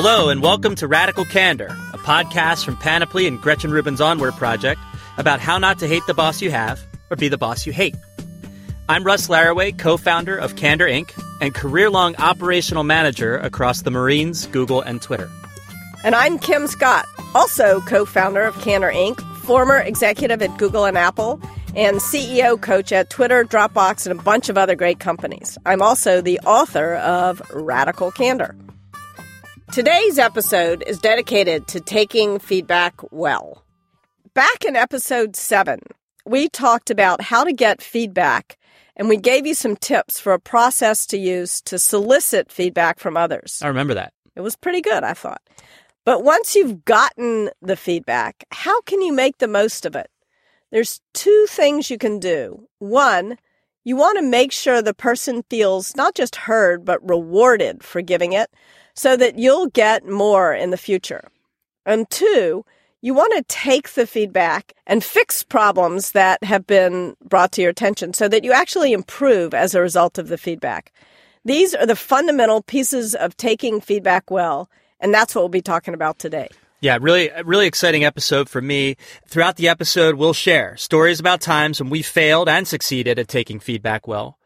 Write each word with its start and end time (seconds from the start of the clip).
Hello, 0.00 0.28
and 0.28 0.40
welcome 0.40 0.76
to 0.76 0.86
Radical 0.86 1.24
Candor, 1.24 1.66
a 1.92 1.98
podcast 1.98 2.64
from 2.64 2.76
Panoply 2.76 3.26
and 3.26 3.42
Gretchen 3.42 3.72
Rubin's 3.72 4.00
Onward 4.00 4.34
Project 4.34 4.80
about 5.16 5.40
how 5.40 5.58
not 5.58 5.80
to 5.80 5.88
hate 5.88 6.04
the 6.06 6.14
boss 6.14 6.40
you 6.40 6.52
have 6.52 6.80
or 7.10 7.16
be 7.16 7.26
the 7.26 7.36
boss 7.36 7.66
you 7.66 7.72
hate. 7.72 7.96
I'm 8.88 9.02
Russ 9.02 9.26
Laraway, 9.26 9.76
co 9.76 9.96
founder 9.96 10.36
of 10.36 10.54
Candor 10.54 10.86
Inc., 10.86 11.10
and 11.40 11.52
career 11.52 11.90
long 11.90 12.14
operational 12.14 12.84
manager 12.84 13.38
across 13.38 13.82
the 13.82 13.90
Marines, 13.90 14.46
Google, 14.46 14.80
and 14.80 15.02
Twitter. 15.02 15.28
And 16.04 16.14
I'm 16.14 16.38
Kim 16.38 16.68
Scott, 16.68 17.04
also 17.34 17.80
co 17.80 18.04
founder 18.04 18.42
of 18.42 18.54
Candor 18.60 18.92
Inc., 18.92 19.20
former 19.38 19.78
executive 19.78 20.40
at 20.42 20.56
Google 20.58 20.84
and 20.84 20.96
Apple, 20.96 21.40
and 21.74 21.96
CEO 21.96 22.62
coach 22.62 22.92
at 22.92 23.10
Twitter, 23.10 23.44
Dropbox, 23.44 24.06
and 24.06 24.16
a 24.16 24.22
bunch 24.22 24.48
of 24.48 24.56
other 24.56 24.76
great 24.76 25.00
companies. 25.00 25.58
I'm 25.66 25.82
also 25.82 26.20
the 26.20 26.38
author 26.46 26.94
of 26.94 27.42
Radical 27.52 28.12
Candor. 28.12 28.54
Today's 29.72 30.18
episode 30.18 30.82
is 30.86 30.98
dedicated 30.98 31.68
to 31.68 31.80
taking 31.80 32.38
feedback 32.38 32.94
well. 33.12 33.62
Back 34.32 34.64
in 34.64 34.74
episode 34.74 35.36
7, 35.36 35.80
we 36.24 36.48
talked 36.48 36.90
about 36.90 37.20
how 37.20 37.44
to 37.44 37.52
get 37.52 37.82
feedback, 37.82 38.56
and 38.96 39.10
we 39.10 39.18
gave 39.18 39.46
you 39.46 39.52
some 39.52 39.76
tips 39.76 40.18
for 40.18 40.32
a 40.32 40.40
process 40.40 41.04
to 41.06 41.18
use 41.18 41.60
to 41.62 41.78
solicit 41.78 42.50
feedback 42.50 42.98
from 42.98 43.16
others. 43.16 43.60
I 43.62 43.68
remember 43.68 43.94
that. 43.94 44.14
It 44.34 44.40
was 44.40 44.56
pretty 44.56 44.80
good, 44.80 45.04
I 45.04 45.12
thought. 45.12 45.42
But 46.04 46.24
once 46.24 46.56
you've 46.56 46.86
gotten 46.86 47.50
the 47.60 47.76
feedback, 47.76 48.44
how 48.50 48.80
can 48.80 49.02
you 49.02 49.12
make 49.12 49.36
the 49.36 49.48
most 49.48 49.84
of 49.84 49.94
it? 49.94 50.10
There's 50.72 51.02
two 51.12 51.46
things 51.50 51.90
you 51.90 51.98
can 51.98 52.18
do. 52.18 52.66
One, 52.78 53.36
you 53.84 53.96
want 53.96 54.18
to 54.18 54.22
make 54.22 54.50
sure 54.50 54.80
the 54.80 54.94
person 54.94 55.44
feels 55.50 55.94
not 55.94 56.14
just 56.14 56.36
heard, 56.36 56.84
but 56.84 57.06
rewarded 57.06 57.84
for 57.84 58.00
giving 58.00 58.32
it 58.32 58.50
so 58.98 59.16
that 59.16 59.38
you'll 59.38 59.68
get 59.68 60.08
more 60.08 60.52
in 60.52 60.70
the 60.70 60.76
future. 60.76 61.28
And 61.86 62.10
two, 62.10 62.64
you 63.00 63.14
want 63.14 63.32
to 63.36 63.44
take 63.44 63.90
the 63.90 64.08
feedback 64.08 64.72
and 64.88 65.04
fix 65.04 65.44
problems 65.44 66.12
that 66.12 66.42
have 66.42 66.66
been 66.66 67.16
brought 67.24 67.52
to 67.52 67.62
your 67.62 67.70
attention 67.70 68.12
so 68.12 68.26
that 68.26 68.42
you 68.42 68.52
actually 68.52 68.92
improve 68.92 69.54
as 69.54 69.74
a 69.74 69.80
result 69.80 70.18
of 70.18 70.26
the 70.26 70.36
feedback. 70.36 70.92
These 71.44 71.76
are 71.76 71.86
the 71.86 71.94
fundamental 71.94 72.60
pieces 72.60 73.14
of 73.14 73.36
taking 73.36 73.80
feedback 73.80 74.32
well, 74.32 74.68
and 74.98 75.14
that's 75.14 75.32
what 75.32 75.42
we'll 75.42 75.48
be 75.48 75.62
talking 75.62 75.94
about 75.94 76.18
today. 76.18 76.48
Yeah, 76.80 76.98
really, 77.00 77.30
really 77.44 77.66
exciting 77.66 78.04
episode 78.04 78.48
for 78.48 78.60
me. 78.60 78.96
Throughout 79.26 79.56
the 79.56 79.68
episode, 79.68 80.16
we'll 80.16 80.32
share 80.32 80.76
stories 80.76 81.20
about 81.20 81.40
times 81.40 81.80
when 81.80 81.90
we 81.90 82.02
failed 82.02 82.48
and 82.48 82.66
succeeded 82.66 83.18
at 83.18 83.28
taking 83.28 83.60
feedback 83.60 84.08
well. 84.08 84.37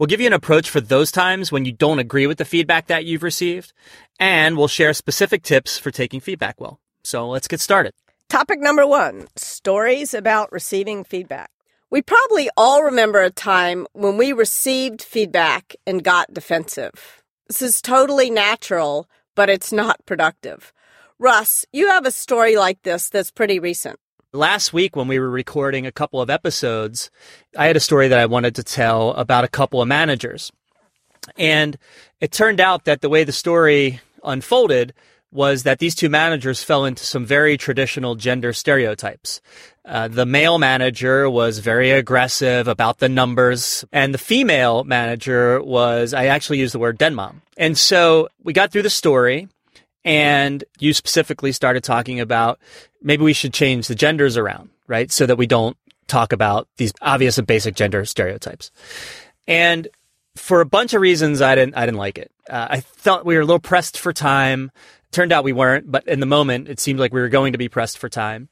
We'll 0.00 0.06
give 0.06 0.22
you 0.22 0.28
an 0.28 0.32
approach 0.32 0.70
for 0.70 0.80
those 0.80 1.12
times 1.12 1.52
when 1.52 1.66
you 1.66 1.72
don't 1.72 1.98
agree 1.98 2.26
with 2.26 2.38
the 2.38 2.46
feedback 2.46 2.86
that 2.86 3.04
you've 3.04 3.22
received, 3.22 3.74
and 4.18 4.56
we'll 4.56 4.66
share 4.66 4.94
specific 4.94 5.42
tips 5.42 5.76
for 5.76 5.90
taking 5.90 6.20
feedback 6.20 6.58
well. 6.58 6.80
So 7.04 7.28
let's 7.28 7.46
get 7.46 7.60
started. 7.60 7.92
Topic 8.30 8.60
number 8.60 8.86
one 8.86 9.26
stories 9.36 10.14
about 10.14 10.50
receiving 10.52 11.04
feedback. 11.04 11.50
We 11.90 12.00
probably 12.00 12.48
all 12.56 12.82
remember 12.82 13.20
a 13.20 13.28
time 13.28 13.86
when 13.92 14.16
we 14.16 14.32
received 14.32 15.02
feedback 15.02 15.76
and 15.86 16.02
got 16.02 16.32
defensive. 16.32 17.22
This 17.48 17.60
is 17.60 17.82
totally 17.82 18.30
natural, 18.30 19.06
but 19.34 19.50
it's 19.50 19.70
not 19.70 20.06
productive. 20.06 20.72
Russ, 21.18 21.66
you 21.74 21.88
have 21.88 22.06
a 22.06 22.10
story 22.10 22.56
like 22.56 22.80
this 22.84 23.10
that's 23.10 23.30
pretty 23.30 23.58
recent. 23.58 24.00
Last 24.32 24.72
week, 24.72 24.94
when 24.94 25.08
we 25.08 25.18
were 25.18 25.28
recording 25.28 25.86
a 25.86 25.92
couple 25.92 26.20
of 26.20 26.30
episodes, 26.30 27.10
I 27.58 27.66
had 27.66 27.76
a 27.76 27.80
story 27.80 28.06
that 28.06 28.18
I 28.20 28.26
wanted 28.26 28.54
to 28.54 28.62
tell 28.62 29.10
about 29.14 29.42
a 29.42 29.48
couple 29.48 29.82
of 29.82 29.88
managers. 29.88 30.52
And 31.36 31.76
it 32.20 32.30
turned 32.30 32.60
out 32.60 32.84
that 32.84 33.00
the 33.00 33.08
way 33.08 33.24
the 33.24 33.32
story 33.32 34.00
unfolded 34.22 34.94
was 35.32 35.64
that 35.64 35.80
these 35.80 35.96
two 35.96 36.08
managers 36.08 36.62
fell 36.62 36.84
into 36.84 37.04
some 37.04 37.26
very 37.26 37.56
traditional 37.56 38.14
gender 38.14 38.52
stereotypes. 38.52 39.40
Uh, 39.84 40.06
the 40.06 40.26
male 40.26 40.58
manager 40.58 41.28
was 41.28 41.58
very 41.58 41.90
aggressive 41.90 42.68
about 42.68 42.98
the 42.98 43.08
numbers, 43.08 43.84
and 43.92 44.14
the 44.14 44.18
female 44.18 44.84
manager 44.84 45.60
was, 45.60 46.14
I 46.14 46.26
actually 46.26 46.60
used 46.60 46.74
the 46.74 46.78
word 46.78 46.98
den 46.98 47.16
mom. 47.16 47.42
And 47.56 47.76
so 47.76 48.28
we 48.44 48.52
got 48.52 48.70
through 48.70 48.82
the 48.82 48.90
story, 48.90 49.48
and 50.04 50.64
you 50.78 50.92
specifically 50.92 51.52
started 51.52 51.84
talking 51.84 52.20
about 52.20 52.58
maybe 53.02 53.22
we 53.22 53.32
should 53.32 53.52
change 53.52 53.88
the 53.88 53.94
genders 53.94 54.36
around, 54.36 54.70
right? 54.86 55.10
So 55.10 55.26
that 55.26 55.36
we 55.36 55.46
don't 55.46 55.76
talk 56.06 56.32
about 56.32 56.68
these 56.76 56.92
obvious 57.00 57.38
and 57.38 57.46
basic 57.46 57.74
gender 57.74 58.04
stereotypes. 58.04 58.70
And 59.46 59.88
for 60.36 60.60
a 60.60 60.66
bunch 60.66 60.94
of 60.94 61.00
reasons, 61.00 61.42
I 61.42 61.54
didn't, 61.54 61.76
I 61.76 61.86
didn't 61.86 61.98
like 61.98 62.18
it. 62.18 62.30
Uh, 62.48 62.68
I 62.70 62.80
thought 62.80 63.26
we 63.26 63.34
were 63.34 63.42
a 63.42 63.46
little 63.46 63.60
pressed 63.60 63.98
for 63.98 64.12
time. 64.12 64.70
Turned 65.12 65.32
out 65.32 65.44
we 65.44 65.52
weren't, 65.52 65.90
but 65.90 66.06
in 66.06 66.20
the 66.20 66.26
moment, 66.26 66.68
it 66.68 66.78
seemed 66.78 67.00
like 67.00 67.12
we 67.12 67.20
were 67.20 67.28
going 67.28 67.52
to 67.52 67.58
be 67.58 67.68
pressed 67.68 67.98
for 67.98 68.08
time. 68.08 68.48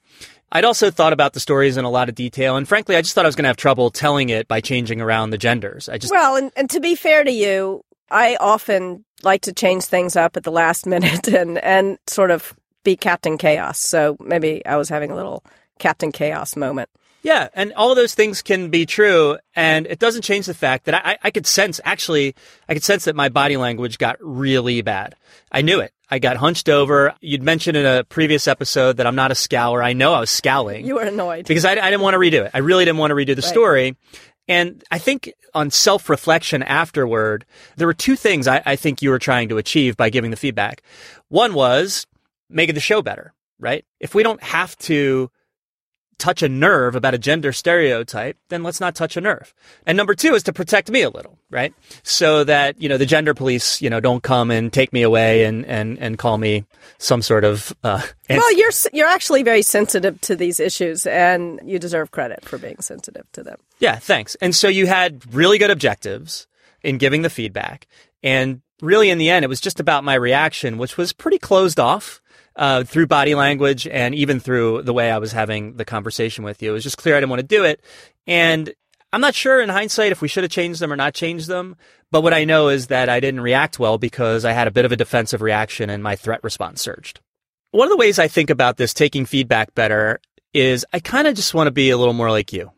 I'd 0.50 0.64
also 0.64 0.90
thought 0.90 1.12
about 1.12 1.34
the 1.34 1.40
stories 1.40 1.76
in 1.76 1.84
a 1.84 1.90
lot 1.90 2.08
of 2.08 2.14
detail, 2.14 2.56
and 2.56 2.66
frankly, 2.66 2.96
I 2.96 3.02
just 3.02 3.14
thought 3.14 3.26
I 3.26 3.28
was 3.28 3.36
going 3.36 3.44
to 3.44 3.48
have 3.48 3.58
trouble 3.58 3.90
telling 3.90 4.30
it 4.30 4.48
by 4.48 4.60
changing 4.60 5.00
around 5.00 5.30
the 5.30 5.38
genders. 5.38 5.88
I 5.88 5.98
just 5.98 6.10
well, 6.10 6.36
and, 6.36 6.50
and 6.56 6.70
to 6.70 6.80
be 6.80 6.94
fair 6.94 7.22
to 7.22 7.30
you, 7.30 7.84
I 8.10 8.36
often 8.40 9.04
like 9.22 9.42
to 9.42 9.52
change 9.52 9.84
things 9.84 10.16
up 10.16 10.36
at 10.36 10.44
the 10.44 10.52
last 10.52 10.86
minute 10.94 11.28
and 11.28 11.58
and 11.58 11.98
sort 12.06 12.30
of 12.30 12.54
be 12.84 12.96
Captain 12.96 13.38
Chaos. 13.38 13.78
So 13.78 14.16
maybe 14.20 14.64
I 14.64 14.76
was 14.76 14.88
having 14.88 15.10
a 15.10 15.16
little 15.16 15.44
Captain 15.78 16.12
Chaos 16.12 16.56
moment. 16.56 16.88
Yeah, 17.22 17.48
and 17.52 17.72
all 17.74 17.90
of 17.90 17.96
those 17.96 18.14
things 18.14 18.42
can 18.42 18.70
be 18.70 18.86
true, 18.86 19.38
and 19.56 19.86
it 19.86 19.98
doesn't 19.98 20.22
change 20.22 20.46
the 20.46 20.54
fact 20.54 20.84
that 20.84 20.94
I, 20.94 21.18
I 21.22 21.30
could 21.32 21.46
sense 21.46 21.80
actually, 21.84 22.36
I 22.68 22.74
could 22.74 22.84
sense 22.84 23.06
that 23.06 23.16
my 23.16 23.28
body 23.28 23.56
language 23.56 23.98
got 23.98 24.16
really 24.20 24.82
bad. 24.82 25.16
I 25.50 25.62
knew 25.62 25.80
it. 25.80 25.92
I 26.10 26.20
got 26.20 26.36
hunched 26.36 26.68
over. 26.68 27.14
You'd 27.20 27.42
mentioned 27.42 27.76
in 27.76 27.84
a 27.84 28.04
previous 28.04 28.46
episode 28.46 28.96
that 28.98 29.06
I'm 29.06 29.16
not 29.16 29.30
a 29.30 29.34
scowler. 29.34 29.84
I 29.84 29.92
know 29.92 30.14
I 30.14 30.20
was 30.20 30.30
scowling. 30.30 30.86
You 30.86 30.94
were 30.94 31.02
annoyed 31.02 31.46
because 31.46 31.64
I, 31.64 31.72
I 31.72 31.90
didn't 31.90 32.00
want 32.00 32.14
to 32.14 32.18
redo 32.18 32.44
it. 32.44 32.52
I 32.54 32.58
really 32.58 32.84
didn't 32.84 32.98
want 32.98 33.10
to 33.10 33.14
redo 33.14 33.34
the 33.34 33.42
right. 33.42 33.44
story. 33.44 33.96
And 34.48 34.82
I 34.90 34.98
think 34.98 35.32
on 35.54 35.70
self 35.70 36.08
reflection 36.08 36.62
afterward, 36.62 37.44
there 37.76 37.86
were 37.86 37.94
two 37.94 38.16
things 38.16 38.48
I, 38.48 38.62
I 38.64 38.76
think 38.76 39.02
you 39.02 39.10
were 39.10 39.18
trying 39.18 39.48
to 39.50 39.58
achieve 39.58 39.96
by 39.96 40.10
giving 40.10 40.30
the 40.30 40.36
feedback. 40.36 40.82
One 41.28 41.54
was 41.54 42.06
making 42.48 42.74
the 42.74 42.80
show 42.80 43.02
better, 43.02 43.34
right? 43.60 43.84
If 44.00 44.14
we 44.14 44.22
don't 44.22 44.42
have 44.42 44.76
to 44.78 45.30
touch 46.18 46.42
a 46.42 46.48
nerve 46.48 46.94
about 46.94 47.14
a 47.14 47.18
gender 47.18 47.52
stereotype, 47.52 48.36
then 48.48 48.62
let's 48.62 48.80
not 48.80 48.94
touch 48.94 49.16
a 49.16 49.20
nerve. 49.20 49.54
And 49.86 49.96
number 49.96 50.14
two 50.14 50.34
is 50.34 50.42
to 50.44 50.52
protect 50.52 50.90
me 50.90 51.02
a 51.02 51.10
little, 51.10 51.38
right? 51.50 51.72
So 52.02 52.44
that, 52.44 52.80
you 52.80 52.88
know, 52.88 52.98
the 52.98 53.06
gender 53.06 53.34
police, 53.34 53.80
you 53.80 53.88
know, 53.88 54.00
don't 54.00 54.22
come 54.22 54.50
and 54.50 54.72
take 54.72 54.92
me 54.92 55.02
away 55.02 55.44
and, 55.44 55.64
and, 55.66 55.98
and 55.98 56.18
call 56.18 56.38
me 56.38 56.64
some 56.98 57.22
sort 57.22 57.44
of, 57.44 57.72
uh, 57.84 58.02
well, 58.28 58.52
you're, 58.56 58.72
you're 58.92 59.08
actually 59.08 59.42
very 59.42 59.62
sensitive 59.62 60.20
to 60.22 60.36
these 60.36 60.60
issues 60.60 61.06
and 61.06 61.60
you 61.64 61.78
deserve 61.78 62.10
credit 62.10 62.44
for 62.44 62.58
being 62.58 62.80
sensitive 62.80 63.30
to 63.32 63.42
them. 63.42 63.58
Yeah, 63.78 63.96
thanks. 63.96 64.34
And 64.36 64.54
so 64.54 64.68
you 64.68 64.86
had 64.86 65.22
really 65.34 65.58
good 65.58 65.70
objectives 65.70 66.46
in 66.82 66.98
giving 66.98 67.22
the 67.22 67.30
feedback. 67.30 67.86
And 68.22 68.62
really 68.82 69.10
in 69.10 69.18
the 69.18 69.30
end, 69.30 69.44
it 69.44 69.48
was 69.48 69.60
just 69.60 69.80
about 69.80 70.04
my 70.04 70.14
reaction, 70.14 70.78
which 70.78 70.96
was 70.96 71.12
pretty 71.12 71.38
closed 71.38 71.78
off 71.78 72.20
uh, 72.58 72.84
through 72.84 73.06
body 73.06 73.34
language 73.34 73.86
and 73.86 74.14
even 74.14 74.40
through 74.40 74.82
the 74.82 74.92
way 74.92 75.10
I 75.10 75.18
was 75.18 75.32
having 75.32 75.76
the 75.76 75.84
conversation 75.84 76.44
with 76.44 76.60
you. 76.60 76.70
It 76.70 76.74
was 76.74 76.82
just 76.82 76.98
clear 76.98 77.16
I 77.16 77.20
didn't 77.20 77.30
want 77.30 77.40
to 77.40 77.46
do 77.46 77.64
it. 77.64 77.80
And 78.26 78.72
I'm 79.12 79.20
not 79.20 79.34
sure 79.34 79.60
in 79.60 79.68
hindsight 79.68 80.12
if 80.12 80.20
we 80.20 80.28
should 80.28 80.44
have 80.44 80.50
changed 80.50 80.80
them 80.80 80.92
or 80.92 80.96
not 80.96 81.14
changed 81.14 81.46
them. 81.46 81.76
But 82.10 82.22
what 82.22 82.34
I 82.34 82.44
know 82.44 82.68
is 82.68 82.88
that 82.88 83.08
I 83.08 83.20
didn't 83.20 83.40
react 83.40 83.78
well 83.78 83.96
because 83.96 84.44
I 84.44 84.52
had 84.52 84.66
a 84.66 84.72
bit 84.72 84.84
of 84.84 84.92
a 84.92 84.96
defensive 84.96 85.40
reaction 85.40 85.88
and 85.88 86.02
my 86.02 86.16
threat 86.16 86.42
response 86.42 86.82
surged. 86.82 87.20
One 87.70 87.86
of 87.86 87.90
the 87.90 87.96
ways 87.96 88.18
I 88.18 88.28
think 88.28 88.50
about 88.50 88.76
this 88.76 88.92
taking 88.92 89.24
feedback 89.24 89.74
better 89.74 90.20
is 90.52 90.84
I 90.92 91.00
kind 91.00 91.28
of 91.28 91.34
just 91.34 91.54
want 91.54 91.68
to 91.68 91.72
be 91.72 91.90
a 91.90 91.98
little 91.98 92.14
more 92.14 92.30
like 92.30 92.52
you. 92.52 92.72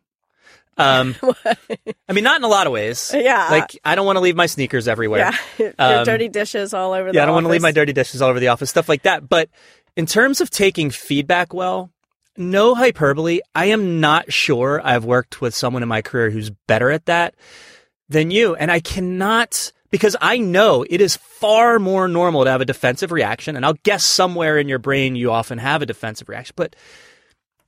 Um, 0.77 1.15
I 2.09 2.13
mean, 2.13 2.25
not 2.25 2.39
in 2.39 2.45
a 2.45 2.49
lot 2.49 2.67
of 2.67 2.73
ways. 2.73 3.13
Yeah. 3.15 3.49
Like, 3.51 3.79
I 3.85 3.95
don't 3.95 4.07
want 4.07 4.17
to 4.17 4.21
leave 4.21 4.37
my 4.37 4.47
sneakers 4.47 4.89
everywhere. 4.89 5.33
Yeah. 5.59 5.73
Um, 5.79 6.05
dirty 6.05 6.29
dishes 6.29 6.73
all 6.73 6.93
over 6.93 7.11
the 7.11 7.17
Yeah, 7.17 7.23
I 7.23 7.27
don't 7.27 7.35
want 7.35 7.45
to 7.45 7.51
leave 7.51 7.63
my 7.63 7.73
dirty 7.73 7.93
dishes 7.93 8.23
all 8.23 8.31
over 8.31 8.41
the 8.41 8.49
office, 8.49 8.71
stuff 8.71 8.89
like 8.89 9.03
that. 9.03 9.29
But 9.29 9.51
in 9.97 10.07
terms 10.07 10.41
of 10.41 10.51
taking 10.51 10.91
feedback 10.91 11.53
well, 11.53 11.91
no 12.37 12.75
hyperbole. 12.75 13.41
I 13.55 13.67
am 13.67 14.01
not 14.01 14.33
sure 14.33 14.81
I've 14.83 15.05
worked 15.05 15.41
with 15.41 15.55
someone 15.55 15.83
in 15.83 15.89
my 15.89 16.03
career 16.03 16.31
who's 16.31 16.51
better 16.51 16.91
at 16.91 17.07
that 17.07 17.35
than 18.09 18.31
you. 18.31 18.55
And 18.55 18.71
I 18.71 18.81
cannot, 18.81 19.73
because 19.91 20.17
I 20.21 20.39
know 20.39 20.85
it 20.89 21.01
is 21.01 21.17
far 21.17 21.79
more 21.79 22.09
normal 22.09 22.45
to 22.45 22.51
have 22.51 22.61
a 22.61 22.67
defensive 22.67 23.13
reaction. 23.13 23.57
And 23.57 23.65
I'll 23.65 23.77
guess 23.85 24.05
somewhere 24.05 24.59
in 24.59 24.69
your 24.69 24.79
brain 24.79 25.17
you 25.17 25.31
often 25.31 25.59
have 25.59 25.83
a 25.83 25.87
defensive 25.87 26.29
reaction. 26.29 26.55
But 26.57 26.75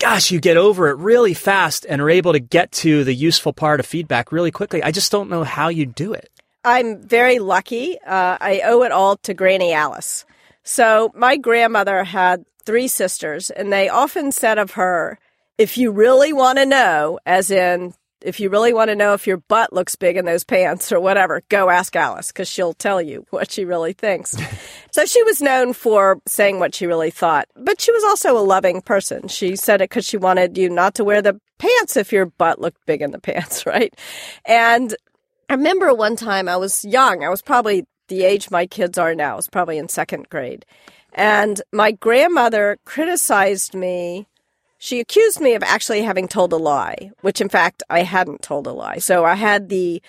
gosh, 0.03 0.33
you 0.33 0.41
get 0.41 0.57
over 0.57 0.89
it 0.89 0.97
really 0.97 1.33
fast 1.33 1.87
and 1.89 2.03
are 2.03 2.11
able 2.11 2.33
to 2.33 2.41
get 2.41 2.73
to 2.73 3.05
the 3.05 3.15
useful 3.15 3.53
part 3.53 3.79
of 3.79 3.87
feedback 3.87 4.33
really 4.33 4.51
quickly. 4.51 4.83
I 4.83 4.91
just 4.91 5.13
don't 5.13 5.31
know 5.31 5.45
how 5.45 5.69
you 5.69 5.87
do 5.87 6.13
it. 6.13 6.29
I'm 6.65 7.01
very 7.01 7.39
lucky. 7.39 8.01
Uh, 8.01 8.37
I 8.41 8.63
owe 8.65 8.83
it 8.83 8.91
all 8.91 9.17
to 9.19 9.33
Granny 9.33 9.73
Alice. 9.73 10.25
So 10.65 11.13
my 11.15 11.37
grandmother 11.37 12.03
had 12.03 12.45
three 12.67 12.89
sisters, 12.89 13.51
and 13.51 13.73
they 13.73 13.89
often 13.89 14.33
said 14.33 14.59
of 14.59 14.73
her, 14.73 15.21
if 15.57 15.79
you 15.79 15.93
really 15.93 16.33
want 16.33 16.59
to 16.59 16.67
know, 16.67 17.21
as 17.25 17.53
in 17.53 17.95
if 18.25 18.41
you 18.41 18.51
really 18.51 18.73
want 18.73 18.89
to 18.89 18.97
know 18.97 19.15
if 19.15 19.27
your 19.27 19.37
butt 19.37 19.73
looks 19.73 19.97
big 19.97 20.17
in 20.17 20.25
those 20.25 20.45
pants 20.45 20.93
or 20.93 21.01
whatever, 21.01 21.43
go 21.49 21.71
ask 21.71 21.95
Alice 21.97 22.29
because 22.29 22.49
she'll 22.49 22.75
tell 22.75 23.01
you 23.01 23.27
what 23.31 23.51
she 23.51 23.65
really 23.65 23.93
thinks. 23.93 24.37
so 24.93 25.05
she 25.05 25.23
was 25.23 25.41
known 25.43 25.73
for 25.73 26.21
saying 26.27 26.59
what 26.59 26.75
she 26.75 26.87
really 26.87 27.11
thought, 27.11 27.49
but 27.57 27.81
she 27.81 27.93
was 27.93 28.05
also 28.05 28.39
a 28.39 28.41
loving 28.41 28.81
person. 28.81 29.29
She 29.29 29.57
said 29.57 29.81
it 29.81 29.91
because 29.91 30.05
she 30.05 30.17
wanted 30.17 30.57
you 30.57 30.69
not 30.69 30.95
to 30.95 31.05
wear 31.05 31.23
the 31.23 31.41
pants 31.59 31.97
if 31.97 32.13
your 32.13 32.27
butt 32.27 32.61
looked 32.61 32.85
big 32.87 33.03
in 33.03 33.11
the 33.11 33.21
pants, 33.21 33.67
right? 33.67 33.95
And 34.45 34.95
I 35.49 35.55
remember 35.55 35.95
one 35.95 36.17
time 36.17 36.49
I 36.49 36.57
was 36.57 36.85
young. 36.85 37.25
I 37.25 37.29
was 37.29 37.43
probably 37.43 37.85
the 38.09 38.25
age 38.25 38.51
my 38.51 38.67
kids 38.67 38.99
are 38.99 39.15
now. 39.15 39.33
I 39.33 39.37
was 39.37 39.49
probably 39.49 39.79
in 39.79 39.89
second 39.89 40.29
grade. 40.29 40.65
And 41.15 41.61
my 41.73 41.93
grandmother 41.93 42.79
criticized 42.85 43.75
me. 43.75 44.27
She 44.82 44.99
accused 44.99 45.40
me 45.40 45.55
of 45.55 45.62
actually 45.62 46.02
having 46.02 46.26
told 46.26 46.52
a 46.52 46.56
lie, 46.56 47.12
which 47.20 47.40
in 47.40 47.49
fact 47.49 47.84
I 47.88 48.02
hadn't 48.02 48.43
told 48.43 48.67
a 48.67 48.73
lie. 48.73 48.99
So 48.99 49.25
I 49.25 49.37
had 49.37 49.69
the 49.69 50.02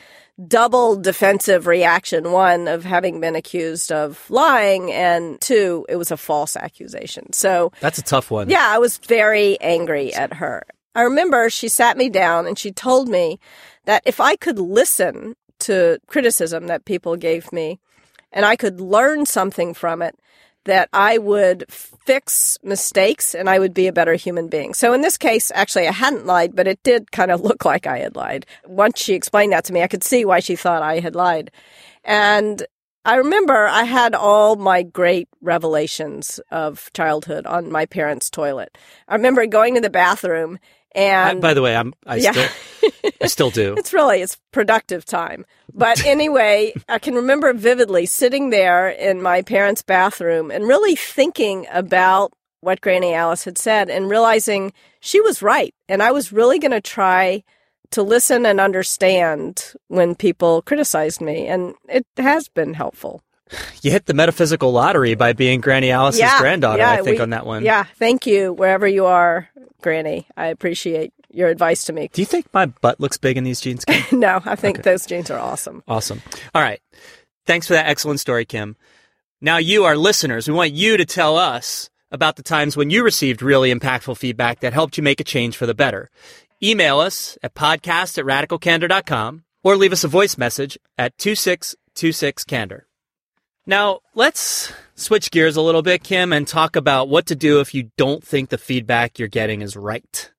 double 0.48 0.96
defensive 0.96 1.68
reaction 1.68 2.32
one 2.32 2.68
of 2.68 2.84
having 2.84 3.22
been 3.22 3.36
accused 3.36 3.92
of 3.92 4.26
lying, 4.32 4.92
and 4.92 5.40
two, 5.40 5.86
it 5.90 5.98
was 5.98 6.10
a 6.10 6.18
false 6.18 6.58
accusation. 6.58 7.32
So 7.34 7.72
that's 7.82 8.00
a 8.00 8.02
tough 8.02 8.32
one. 8.32 8.50
Yeah, 8.50 8.66
I 8.68 8.80
was 8.80 8.98
very 8.98 9.62
angry 9.62 10.12
at 10.12 10.34
her. 10.34 10.64
I 10.96 11.04
remember 11.04 11.52
she 11.52 11.68
sat 11.68 11.96
me 11.96 12.10
down 12.10 12.48
and 12.48 12.58
she 12.58 12.72
told 12.72 13.08
me 13.08 13.40
that 13.86 14.02
if 14.08 14.20
I 14.20 14.36
could 14.36 14.58
listen 14.58 15.36
to 15.60 16.00
criticism 16.08 16.66
that 16.66 16.86
people 16.86 17.16
gave 17.16 17.54
me 17.54 17.80
and 18.32 18.44
I 18.44 18.56
could 18.56 18.82
learn 18.82 19.28
something 19.28 19.76
from 19.76 20.02
it, 20.02 20.18
that 20.66 20.90
I 20.94 21.18
would 21.18 21.66
fix 21.70 22.58
mistakes 22.64 23.36
and 23.36 23.50
I 23.50 23.60
would 23.60 23.74
be 23.74 23.88
a 23.88 23.94
better 23.94 24.14
human 24.16 24.48
being. 24.48 24.74
So 24.74 24.94
in 24.94 25.02
this 25.02 25.18
case, 25.18 25.52
actually, 25.54 25.88
I 25.88 25.92
hadn't 25.92 26.26
lied, 26.26 26.56
but 26.56 26.68
it 26.68 26.82
did 26.84 27.12
kind 27.12 27.32
of 27.32 27.42
look 27.44 27.66
like 27.66 27.88
I 27.88 28.00
had 28.00 28.16
lied. 28.16 28.46
Once 28.66 29.00
she 29.00 29.14
explained 29.14 29.54
that 29.54 29.66
to 29.66 29.74
me, 29.74 29.82
I 29.82 29.88
could 29.88 30.04
see 30.04 30.26
why 30.26 30.40
she 30.40 30.56
thought 30.56 30.82
I 30.82 31.00
had 31.00 31.16
lied. 31.16 31.52
And 32.04 32.66
I 33.06 33.16
remember 33.16 33.68
I 33.68 33.84
had 33.84 34.16
all 34.16 34.56
my 34.56 34.84
great 34.84 35.28
revelations 35.42 36.40
of 36.52 36.90
childhood 36.94 37.46
on 37.46 37.72
my 37.72 37.86
parents' 37.86 38.30
toilet. 38.30 38.78
I 39.08 39.16
remember 39.16 39.46
going 39.46 39.76
to 39.76 39.82
the 39.82 39.90
bathroom 39.90 40.60
and 40.96 41.40
I, 41.40 41.42
by 41.42 41.54
the 41.54 41.62
way, 41.62 41.76
I'm 41.76 41.94
I 42.06 42.18
yeah. 42.18 42.32
still 42.32 42.92
I 43.24 43.28
still 43.28 43.50
do. 43.50 43.74
it's 43.78 43.94
really 43.94 44.22
it's 44.22 44.38
productive 44.52 45.06
time. 45.06 45.46
But 45.74 46.06
anyway, 46.06 46.74
I 46.90 47.00
can 47.00 47.16
remember 47.16 47.54
vividly 47.54 48.06
sitting 48.06 48.50
there 48.50 48.90
in 48.90 49.22
my 49.22 49.42
parents' 49.42 49.82
bathroom 49.82 50.52
and 50.52 50.68
really 50.68 50.96
thinking 50.96 51.66
about 51.72 52.34
what 52.62 52.82
Granny 52.82 53.14
Alice 53.14 53.44
had 53.44 53.58
said 53.58 53.90
and 53.90 54.10
realizing 54.10 54.74
she 55.00 55.20
was 55.20 55.42
right. 55.42 55.74
And 55.90 56.02
I 56.02 56.12
was 56.12 56.32
really 56.32 56.60
going 56.60 56.72
to 56.72 56.82
try 56.82 57.44
to 57.92 58.02
listen 58.02 58.46
and 58.46 58.60
understand 58.60 59.74
when 59.88 60.16
people 60.16 60.62
criticized 60.62 61.22
me. 61.22 61.48
And 61.48 61.76
it 61.90 62.06
has 62.18 62.48
been 62.50 62.74
helpful. 62.74 63.22
You 63.82 63.92
hit 63.92 64.06
the 64.06 64.14
metaphysical 64.14 64.72
lottery 64.72 65.14
by 65.14 65.34
being 65.34 65.62
Granny 65.62 65.92
Alice's 65.92 66.22
yeah, 66.22 66.40
granddaughter, 66.40 66.80
yeah, 66.80 66.92
I 66.92 67.02
think, 67.02 67.18
we, 67.18 67.20
on 67.20 67.32
that 67.32 67.46
one. 67.46 67.64
Yeah, 67.64 67.84
thank 67.84 68.26
you, 68.26 68.52
wherever 68.54 68.88
you 68.88 69.06
are, 69.06 69.50
Granny. 69.82 70.28
I 70.36 70.48
appreciate 70.48 71.14
your 71.34 71.50
advice 71.50 71.84
to 71.86 71.94
me. 71.94 72.10
Do 72.14 72.22
you 72.22 72.26
think 72.26 72.48
my 72.54 72.68
butt 72.68 73.00
looks 73.00 73.18
big 73.18 73.38
in 73.38 73.44
these 73.44 73.62
jeans, 73.62 73.86
Kim? 73.86 74.04
no, 74.20 74.42
I 74.46 74.56
think 74.56 74.80
okay. 74.80 74.92
those 74.92 75.06
jeans 75.06 75.32
are 75.32 75.40
awesome. 75.40 75.84
Awesome. 75.88 76.22
All 76.54 76.62
right. 76.62 76.82
Thanks 77.46 77.68
for 77.68 77.74
that 77.74 77.88
excellent 77.88 78.20
story, 78.20 78.46
Kim. 78.46 78.76
Now, 79.42 79.58
you, 79.58 79.84
our 79.84 79.98
listeners, 79.98 80.48
we 80.48 80.54
want 80.54 80.72
you 80.72 80.96
to 80.98 81.06
tell 81.06 81.38
us 81.38 81.90
about 82.12 82.36
the 82.36 82.44
times 82.44 82.78
when 82.78 82.90
you 82.90 83.04
received 83.04 83.42
really 83.42 83.74
impactful 83.74 84.18
feedback 84.18 84.62
that 84.62 84.74
helped 84.74 84.98
you 84.98 85.04
make 85.04 85.20
a 85.20 85.26
change 85.26 85.58
for 85.58 85.66
the 85.66 85.74
better. 85.74 86.10
Email 86.62 87.00
us 87.00 87.38
at 87.44 87.56
podcast 87.56 88.18
at 88.18 88.26
radicalcandor.com 88.26 89.44
or 89.64 89.76
leave 89.76 89.92
us 89.92 90.04
a 90.04 90.08
voice 90.08 90.38
message 90.38 90.78
at 90.98 91.18
2626candor. 91.18 92.82
Now, 93.66 94.00
let's 94.14 94.74
switch 94.96 95.32
gears 95.32 95.56
a 95.56 95.62
little 95.62 95.82
bit, 95.82 96.04
Kim, 96.04 96.34
and 96.34 96.48
talk 96.48 96.76
about 96.76 97.10
what 97.10 97.26
to 97.28 97.36
do 97.36 97.60
if 97.62 97.74
you 97.74 97.92
don't 97.98 98.24
think 98.24 98.50
the 98.50 98.58
feedback 98.58 99.18
you're 99.18 99.28
getting 99.30 99.62
is 99.62 99.76
right. 99.76 100.33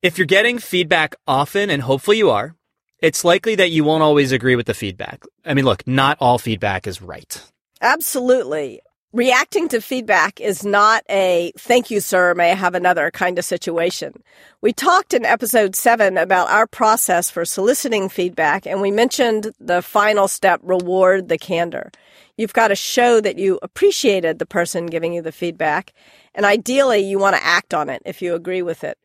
If 0.00 0.16
you're 0.16 0.26
getting 0.26 0.58
feedback 0.60 1.16
often, 1.26 1.70
and 1.70 1.82
hopefully 1.82 2.18
you 2.18 2.30
are, 2.30 2.54
it's 3.00 3.24
likely 3.24 3.56
that 3.56 3.72
you 3.72 3.82
won't 3.82 4.04
always 4.04 4.30
agree 4.30 4.54
with 4.54 4.66
the 4.66 4.74
feedback. 4.74 5.24
I 5.44 5.54
mean, 5.54 5.64
look, 5.64 5.84
not 5.88 6.18
all 6.20 6.38
feedback 6.38 6.86
is 6.86 7.02
right. 7.02 7.42
Absolutely. 7.80 8.80
Reacting 9.12 9.68
to 9.70 9.80
feedback 9.80 10.40
is 10.40 10.64
not 10.64 11.02
a 11.10 11.52
thank 11.58 11.90
you, 11.90 11.98
sir, 11.98 12.32
may 12.34 12.52
I 12.52 12.54
have 12.54 12.76
another 12.76 13.10
kind 13.10 13.40
of 13.40 13.44
situation. 13.44 14.22
We 14.60 14.72
talked 14.72 15.14
in 15.14 15.24
episode 15.24 15.74
seven 15.74 16.16
about 16.16 16.48
our 16.48 16.68
process 16.68 17.28
for 17.28 17.44
soliciting 17.44 18.08
feedback, 18.08 18.66
and 18.68 18.80
we 18.80 18.92
mentioned 18.92 19.52
the 19.58 19.82
final 19.82 20.28
step 20.28 20.60
reward 20.62 21.28
the 21.28 21.38
candor. 21.38 21.90
You've 22.36 22.52
got 22.52 22.68
to 22.68 22.76
show 22.76 23.20
that 23.20 23.36
you 23.36 23.58
appreciated 23.62 24.38
the 24.38 24.46
person 24.46 24.86
giving 24.86 25.12
you 25.12 25.22
the 25.22 25.32
feedback. 25.32 25.92
And 26.36 26.46
ideally, 26.46 27.00
you 27.00 27.18
want 27.18 27.34
to 27.34 27.44
act 27.44 27.74
on 27.74 27.88
it 27.88 28.00
if 28.06 28.22
you 28.22 28.36
agree 28.36 28.62
with 28.62 28.84
it. 28.84 28.96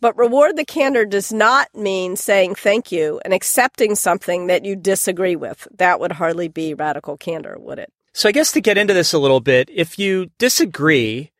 But 0.00 0.16
reward 0.16 0.56
the 0.56 0.64
candor 0.64 1.04
does 1.04 1.32
not 1.32 1.74
mean 1.74 2.16
saying 2.16 2.54
thank 2.54 2.92
you 2.92 3.20
and 3.24 3.34
accepting 3.34 3.94
something 3.94 4.46
that 4.46 4.64
you 4.64 4.76
disagree 4.76 5.36
with. 5.36 5.66
That 5.76 5.98
would 6.00 6.12
hardly 6.12 6.48
be 6.48 6.74
radical 6.74 7.16
candor, 7.16 7.56
would 7.58 7.78
it? 7.78 7.92
So 8.12 8.28
I 8.28 8.32
guess 8.32 8.52
to 8.52 8.60
get 8.60 8.78
into 8.78 8.94
this 8.94 9.12
a 9.12 9.18
little 9.18 9.40
bit, 9.40 9.68
if 9.72 9.98
you 9.98 10.30
disagree, 10.38 11.30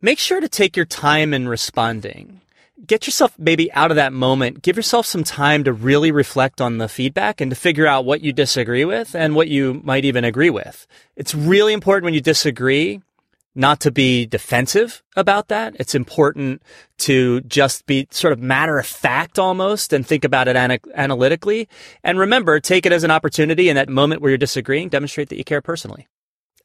make 0.00 0.18
sure 0.18 0.40
to 0.40 0.48
take 0.48 0.76
your 0.76 0.86
time 0.86 1.34
in 1.34 1.48
responding 1.48 2.40
get 2.86 3.06
yourself 3.06 3.34
maybe 3.38 3.72
out 3.72 3.90
of 3.90 3.96
that 3.96 4.12
moment. 4.12 4.62
Give 4.62 4.76
yourself 4.76 5.06
some 5.06 5.24
time 5.24 5.64
to 5.64 5.72
really 5.72 6.10
reflect 6.10 6.60
on 6.60 6.78
the 6.78 6.88
feedback 6.88 7.40
and 7.40 7.50
to 7.50 7.56
figure 7.56 7.86
out 7.86 8.04
what 8.04 8.20
you 8.20 8.32
disagree 8.32 8.84
with 8.84 9.14
and 9.14 9.34
what 9.34 9.48
you 9.48 9.80
might 9.84 10.04
even 10.04 10.24
agree 10.24 10.50
with. 10.50 10.86
It's 11.16 11.34
really 11.34 11.72
important 11.72 12.04
when 12.04 12.14
you 12.14 12.20
disagree 12.20 13.02
not 13.58 13.80
to 13.80 13.90
be 13.90 14.24
defensive 14.24 15.02
about 15.16 15.48
that. 15.48 15.74
It's 15.80 15.96
important 15.96 16.62
to 16.98 17.40
just 17.40 17.86
be 17.86 18.06
sort 18.12 18.32
of 18.32 18.38
matter 18.38 18.78
of 18.78 18.86
fact 18.86 19.36
almost 19.36 19.92
and 19.92 20.06
think 20.06 20.24
about 20.24 20.46
it 20.46 20.54
ana- 20.54 20.78
analytically. 20.94 21.68
And 22.04 22.20
remember, 22.20 22.60
take 22.60 22.86
it 22.86 22.92
as 22.92 23.02
an 23.02 23.10
opportunity 23.10 23.68
in 23.68 23.74
that 23.74 23.88
moment 23.88 24.22
where 24.22 24.30
you're 24.30 24.38
disagreeing, 24.38 24.88
demonstrate 24.88 25.28
that 25.30 25.38
you 25.38 25.44
care 25.44 25.60
personally. 25.60 26.06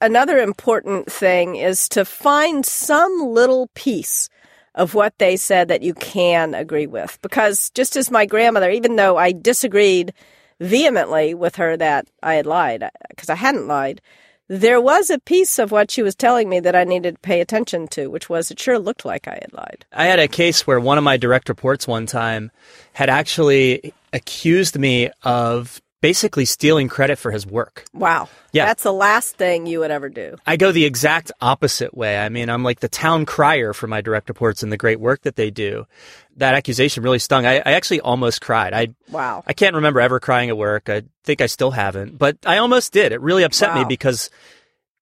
Another 0.01 0.37
important 0.37 1.11
thing 1.11 1.55
is 1.55 1.89
to 1.89 2.05
find 2.05 2.63
some 2.63 3.21
little 3.21 3.71
piece 3.73 4.29
of 4.75 4.93
what 4.93 5.17
they 5.17 5.35
said 5.35 5.69
that 5.69 5.81
you 5.81 5.95
can 5.95 6.53
agree 6.53 6.87
with. 6.87 7.17
Because 7.23 7.71
just 7.71 7.95
as 7.95 8.11
my 8.11 8.27
grandmother, 8.27 8.69
even 8.69 8.97
though 8.97 9.17
I 9.17 9.31
disagreed 9.31 10.13
vehemently 10.59 11.33
with 11.33 11.55
her 11.55 11.75
that 11.75 12.07
I 12.21 12.35
had 12.35 12.45
lied, 12.45 12.87
because 13.09 13.29
I 13.29 13.35
hadn't 13.35 13.67
lied, 13.67 13.99
there 14.47 14.81
was 14.81 15.09
a 15.09 15.19
piece 15.19 15.57
of 15.57 15.71
what 15.71 15.89
she 15.89 16.03
was 16.03 16.15
telling 16.15 16.49
me 16.49 16.59
that 16.59 16.75
I 16.75 16.83
needed 16.83 17.15
to 17.15 17.21
pay 17.21 17.41
attention 17.41 17.87
to, 17.89 18.07
which 18.07 18.29
was 18.29 18.51
it 18.51 18.59
sure 18.59 18.79
looked 18.79 19.05
like 19.05 19.27
I 19.27 19.39
had 19.41 19.53
lied. 19.53 19.85
I 19.93 20.05
had 20.05 20.19
a 20.19 20.27
case 20.27 20.67
where 20.67 20.79
one 20.79 20.97
of 20.97 21.03
my 21.03 21.17
direct 21.17 21.49
reports 21.49 21.87
one 21.87 22.05
time 22.05 22.51
had 22.93 23.09
actually 23.09 23.93
accused 24.11 24.77
me 24.77 25.09
of 25.23 25.81
basically 26.03 26.43
stealing 26.43 26.89
credit 26.89 27.17
for 27.17 27.31
his 27.31 27.47
work. 27.47 27.85
Wow. 27.93 28.27
Yeah. 28.51 28.65
That's 28.65 28.83
the 28.83 28.91
last 28.91 29.37
thing 29.37 29.67
you 29.67 29.79
would 29.79 29.89
ever 29.89 30.09
do. 30.09 30.35
I 30.45 30.57
go 30.57 30.73
the 30.73 30.83
exact 30.83 31.31
opposite 31.39 31.95
way. 31.95 32.19
I 32.19 32.27
mean, 32.27 32.49
I'm 32.49 32.61
like 32.61 32.81
the 32.81 32.89
town 32.89 33.25
crier 33.25 33.71
for 33.71 33.87
my 33.87 34.01
direct 34.01 34.27
reports 34.27 34.63
and 34.63 34.71
the 34.71 34.75
great 34.75 34.99
work 34.99 35.21
that 35.21 35.37
they 35.37 35.49
do. 35.49 35.87
That 36.35 36.55
accusation 36.55 37.03
really 37.03 37.19
stung. 37.19 37.45
I, 37.45 37.59
I 37.59 37.71
actually 37.71 38.01
almost 38.01 38.41
cried. 38.41 38.73
I 38.73 38.89
Wow. 39.11 39.45
I 39.47 39.53
can't 39.53 39.75
remember 39.75 40.01
ever 40.01 40.19
crying 40.19 40.49
at 40.49 40.57
work. 40.57 40.89
I 40.89 41.03
think 41.23 41.39
I 41.39 41.45
still 41.45 41.71
haven't, 41.71 42.17
but 42.17 42.37
I 42.45 42.57
almost 42.57 42.91
did. 42.91 43.13
It 43.13 43.21
really 43.21 43.43
upset 43.43 43.69
wow. 43.69 43.79
me 43.79 43.85
because 43.85 44.29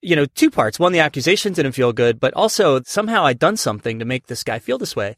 you 0.04 0.16
know, 0.16 0.26
two 0.26 0.50
parts. 0.50 0.80
One, 0.80 0.94
the 0.94 1.00
accusation 1.00 1.54
didn't 1.54 1.74
feel 1.74 1.94
good, 1.94 2.20
but 2.20 2.34
also 2.34 2.82
somehow 2.84 3.26
I'd 3.26 3.38
done 3.40 3.58
something 3.58 4.00
to 4.00 4.06
make 4.06 4.28
this 4.28 4.44
guy 4.44 4.60
feel 4.60 4.78
this 4.78 4.96
way. 4.96 5.16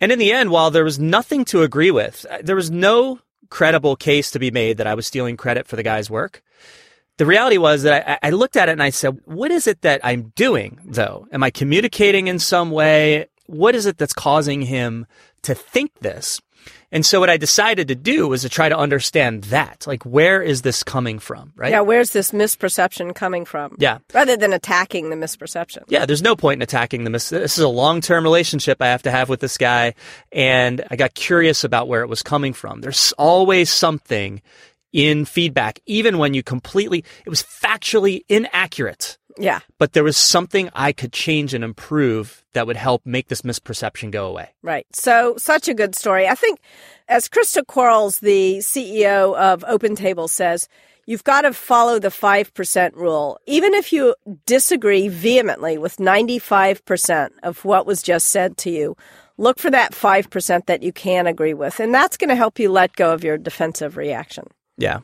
And 0.00 0.10
in 0.10 0.18
the 0.18 0.32
end, 0.32 0.50
while 0.50 0.70
there 0.70 0.84
was 0.84 0.98
nothing 0.98 1.44
to 1.46 1.62
agree 1.62 1.92
with, 1.92 2.26
uh, 2.28 2.38
there 2.42 2.56
was 2.56 2.70
no 2.70 3.20
credible 3.50 3.96
case 3.96 4.30
to 4.32 4.38
be 4.38 4.50
made 4.50 4.78
that 4.78 4.86
I 4.86 4.94
was 4.94 5.06
stealing 5.06 5.36
credit 5.36 5.66
for 5.66 5.76
the 5.76 5.82
guy's 5.82 6.10
work. 6.10 6.42
The 7.18 7.26
reality 7.26 7.58
was 7.58 7.82
that 7.82 8.20
I, 8.22 8.28
I, 8.28 8.30
looked 8.30 8.56
at 8.56 8.68
it 8.68 8.72
and 8.72 8.82
I 8.82 8.90
said, 8.90 9.18
what 9.24 9.50
is 9.50 9.66
it 9.66 9.80
that 9.82 10.00
I'm 10.04 10.32
doing 10.36 10.80
though? 10.84 11.26
Am 11.32 11.42
I 11.42 11.50
communicating 11.50 12.26
in 12.26 12.38
some 12.38 12.70
way? 12.70 13.26
What 13.46 13.74
is 13.74 13.86
it 13.86 13.96
that's 13.96 14.12
causing 14.12 14.62
him 14.62 15.06
to 15.42 15.54
think 15.54 15.92
this? 16.00 16.40
And 16.92 17.04
so 17.04 17.20
what 17.20 17.30
I 17.30 17.36
decided 17.36 17.88
to 17.88 17.94
do 17.94 18.28
was 18.28 18.42
to 18.42 18.48
try 18.48 18.68
to 18.68 18.76
understand 18.76 19.44
that. 19.44 19.86
Like, 19.86 20.04
where 20.04 20.42
is 20.42 20.62
this 20.62 20.82
coming 20.82 21.18
from? 21.18 21.52
Right? 21.56 21.70
Yeah, 21.70 21.80
where's 21.80 22.10
this 22.10 22.30
misperception 22.30 23.14
coming 23.14 23.44
from? 23.44 23.76
Yeah. 23.78 23.98
Rather 24.14 24.36
than 24.36 24.52
attacking 24.52 25.10
the 25.10 25.16
misperception. 25.16 25.84
Yeah, 25.88 26.06
there's 26.06 26.22
no 26.22 26.36
point 26.36 26.58
in 26.58 26.62
attacking 26.62 27.04
the 27.04 27.10
mis. 27.10 27.30
This 27.30 27.58
is 27.58 27.64
a 27.64 27.68
long 27.68 28.00
term 28.00 28.24
relationship 28.24 28.80
I 28.80 28.86
have 28.86 29.02
to 29.02 29.10
have 29.10 29.28
with 29.28 29.40
this 29.40 29.58
guy. 29.58 29.94
And 30.32 30.84
I 30.90 30.96
got 30.96 31.14
curious 31.14 31.64
about 31.64 31.88
where 31.88 32.02
it 32.02 32.08
was 32.08 32.22
coming 32.22 32.52
from. 32.52 32.80
There's 32.80 33.12
always 33.12 33.70
something 33.70 34.42
in 34.92 35.26
feedback, 35.26 35.78
even 35.84 36.16
when 36.16 36.32
you 36.32 36.42
completely, 36.42 37.04
it 37.26 37.28
was 37.28 37.42
factually 37.42 38.24
inaccurate 38.28 39.18
Yeah. 39.38 39.60
but 39.78 39.92
there 39.92 40.04
was 40.04 40.16
something 40.16 40.70
I 40.74 40.92
could 40.92 41.12
change 41.12 41.52
and 41.52 41.62
improve 41.62 42.44
that 42.54 42.66
would 42.66 42.76
help 42.76 43.04
make 43.04 43.28
this 43.28 43.42
misperception 43.42 44.10
go 44.10 44.26
away. 44.26 44.48
Right. 44.62 44.86
So, 44.92 45.34
such 45.36 45.68
a 45.68 45.74
good 45.74 45.94
story. 45.94 46.26
I 46.26 46.34
think, 46.34 46.58
as 47.08 47.28
Christa 47.28 47.66
Quarles, 47.66 48.20
the 48.20 48.58
CEO 48.58 49.36
of 49.36 49.64
Open 49.68 49.94
Table, 49.94 50.26
says, 50.28 50.68
you've 51.06 51.24
got 51.24 51.42
to 51.42 51.52
follow 51.52 51.98
the 51.98 52.08
5% 52.08 52.94
rule. 52.94 53.38
Even 53.46 53.74
if 53.74 53.92
you 53.92 54.14
disagree 54.44 55.08
vehemently 55.08 55.78
with 55.78 55.96
95% 55.98 57.30
of 57.42 57.64
what 57.64 57.86
was 57.86 58.02
just 58.02 58.30
said 58.30 58.56
to 58.58 58.70
you, 58.70 58.96
look 59.38 59.58
for 59.58 59.70
that 59.70 59.92
5% 59.92 60.66
that 60.66 60.82
you 60.82 60.92
can 60.92 61.26
agree 61.26 61.54
with. 61.54 61.80
And 61.80 61.94
that's 61.94 62.16
going 62.16 62.30
to 62.30 62.36
help 62.36 62.58
you 62.58 62.70
let 62.70 62.96
go 62.96 63.12
of 63.12 63.22
your 63.22 63.38
defensive 63.38 63.96
reaction. 63.96 64.46
Yeah. 64.78 65.00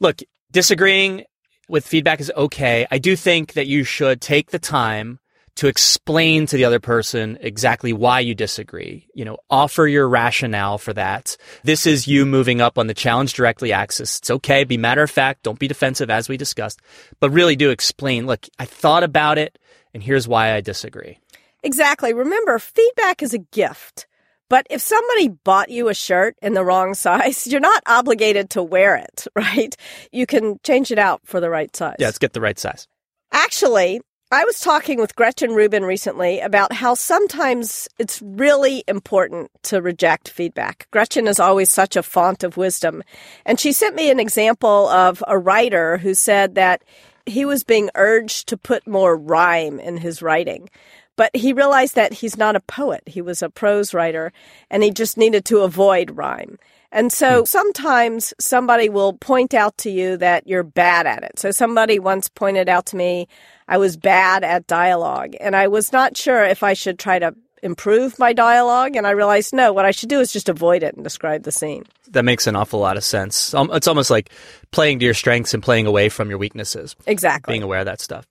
Look, 0.00 0.20
disagreeing 0.52 1.24
with 1.68 1.86
feedback 1.86 2.20
is 2.20 2.32
okay. 2.36 2.86
I 2.90 2.98
do 2.98 3.16
think 3.16 3.54
that 3.54 3.66
you 3.66 3.84
should 3.84 4.20
take 4.20 4.50
the 4.50 4.58
time 4.58 5.18
to 5.56 5.68
explain 5.68 6.46
to 6.46 6.56
the 6.56 6.64
other 6.64 6.80
person 6.80 7.38
exactly 7.40 7.92
why 7.92 8.20
you 8.20 8.34
disagree. 8.34 9.06
You 9.14 9.24
know, 9.24 9.38
offer 9.48 9.86
your 9.86 10.08
rationale 10.08 10.78
for 10.78 10.92
that. 10.94 11.36
This 11.62 11.86
is 11.86 12.08
you 12.08 12.26
moving 12.26 12.60
up 12.60 12.76
on 12.76 12.88
the 12.88 12.94
challenge 12.94 13.34
directly 13.34 13.72
axis. 13.72 14.18
It's 14.18 14.30
okay. 14.30 14.64
Be 14.64 14.76
matter 14.76 15.02
of 15.02 15.10
fact. 15.10 15.44
Don't 15.44 15.58
be 15.58 15.68
defensive 15.68 16.10
as 16.10 16.28
we 16.28 16.36
discussed, 16.36 16.80
but 17.20 17.30
really 17.30 17.54
do 17.54 17.70
explain. 17.70 18.26
Look, 18.26 18.48
I 18.58 18.64
thought 18.64 19.04
about 19.04 19.38
it 19.38 19.58
and 19.94 20.02
here's 20.02 20.28
why 20.28 20.52
I 20.52 20.60
disagree. 20.60 21.18
Exactly. 21.62 22.12
Remember, 22.12 22.58
feedback 22.58 23.22
is 23.22 23.32
a 23.32 23.38
gift. 23.38 24.06
But 24.48 24.66
if 24.70 24.80
somebody 24.80 25.28
bought 25.28 25.70
you 25.70 25.88
a 25.88 25.94
shirt 25.94 26.36
in 26.42 26.54
the 26.54 26.64
wrong 26.64 26.94
size, 27.06 27.46
you're 27.46 27.60
not 27.60 27.82
obligated 27.86 28.50
to 28.50 28.62
wear 28.62 28.96
it, 28.96 29.26
right? 29.36 29.74
You 30.12 30.26
can 30.26 30.58
change 30.62 30.90
it 30.90 30.98
out 30.98 31.22
for 31.24 31.40
the 31.40 31.50
right 31.50 31.74
size. 31.74 31.96
Yeah, 31.98 32.06
let's 32.08 32.18
get 32.18 32.32
the 32.32 32.40
right 32.40 32.58
size. 32.58 32.86
Actually, 33.32 34.00
I 34.30 34.44
was 34.44 34.58
talking 34.58 34.98
with 34.98 35.14
Gretchen 35.14 35.54
Rubin 35.54 35.84
recently 35.84 36.40
about 36.40 36.72
how 36.72 36.94
sometimes 36.94 37.88
it's 37.98 38.20
really 38.22 38.82
important 38.88 39.50
to 39.64 39.80
reject 39.80 40.28
feedback. 40.28 40.88
Gretchen 40.90 41.28
is 41.28 41.38
always 41.38 41.70
such 41.70 41.94
a 41.94 42.02
font 42.02 42.42
of 42.42 42.56
wisdom. 42.56 43.02
And 43.44 43.60
she 43.60 43.72
sent 43.72 43.94
me 43.94 44.10
an 44.10 44.18
example 44.18 44.88
of 44.88 45.22
a 45.28 45.38
writer 45.38 45.98
who 45.98 46.14
said 46.14 46.56
that 46.56 46.82
he 47.26 47.44
was 47.44 47.64
being 47.64 47.90
urged 47.94 48.48
to 48.48 48.56
put 48.56 48.86
more 48.86 49.16
rhyme 49.16 49.78
in 49.78 49.98
his 49.98 50.20
writing. 50.20 50.68
But 51.16 51.30
he 51.34 51.52
realized 51.52 51.94
that 51.94 52.12
he's 52.12 52.36
not 52.36 52.56
a 52.56 52.60
poet. 52.60 53.02
He 53.06 53.22
was 53.22 53.42
a 53.42 53.50
prose 53.50 53.94
writer 53.94 54.32
and 54.70 54.82
he 54.82 54.90
just 54.90 55.16
needed 55.16 55.44
to 55.46 55.60
avoid 55.60 56.16
rhyme. 56.16 56.58
And 56.90 57.12
so 57.12 57.40
Hmm. 57.40 57.44
sometimes 57.44 58.34
somebody 58.38 58.88
will 58.88 59.14
point 59.14 59.52
out 59.54 59.76
to 59.78 59.90
you 59.90 60.16
that 60.18 60.46
you're 60.46 60.62
bad 60.62 61.06
at 61.06 61.22
it. 61.24 61.38
So 61.38 61.50
somebody 61.50 61.98
once 61.98 62.28
pointed 62.28 62.68
out 62.68 62.86
to 62.86 62.96
me 62.96 63.28
I 63.68 63.78
was 63.78 63.96
bad 63.96 64.44
at 64.44 64.66
dialogue 64.66 65.34
and 65.40 65.56
I 65.56 65.68
was 65.68 65.92
not 65.92 66.16
sure 66.16 66.44
if 66.44 66.62
I 66.62 66.74
should 66.74 66.98
try 66.98 67.18
to 67.18 67.34
improve 67.62 68.18
my 68.18 68.32
dialogue. 68.34 68.94
And 68.94 69.06
I 69.06 69.12
realized 69.12 69.54
no, 69.54 69.72
what 69.72 69.86
I 69.86 69.90
should 69.90 70.10
do 70.10 70.20
is 70.20 70.32
just 70.32 70.48
avoid 70.50 70.82
it 70.82 70.94
and 70.94 71.02
describe 71.02 71.44
the 71.44 71.52
scene. 71.52 71.84
That 72.10 72.24
makes 72.24 72.46
an 72.46 72.56
awful 72.56 72.78
lot 72.80 72.96
of 72.98 73.04
sense. 73.04 73.54
Um, 73.54 73.70
It's 73.72 73.88
almost 73.88 74.10
like 74.10 74.30
playing 74.70 74.98
to 74.98 75.04
your 75.06 75.14
strengths 75.14 75.54
and 75.54 75.62
playing 75.62 75.86
away 75.86 76.08
from 76.10 76.28
your 76.28 76.38
weaknesses. 76.38 76.94
Exactly. 77.06 77.52
being 77.52 77.62
aware 77.62 77.80
of 77.80 77.86
that 77.86 78.00
stuff. 78.02 78.26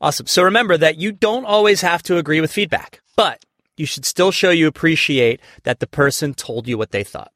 Awesome. 0.00 0.26
So 0.26 0.44
remember 0.44 0.76
that 0.76 0.98
you 0.98 1.10
don't 1.10 1.44
always 1.44 1.80
have 1.80 2.02
to 2.04 2.18
agree 2.18 2.40
with 2.40 2.52
feedback, 2.52 3.00
but 3.16 3.44
you 3.76 3.84
should 3.84 4.04
still 4.04 4.30
show 4.30 4.50
you 4.50 4.68
appreciate 4.68 5.40
that 5.64 5.80
the 5.80 5.86
person 5.88 6.34
told 6.34 6.68
you 6.68 6.78
what 6.78 6.92
they 6.92 7.02
thought. 7.02 7.32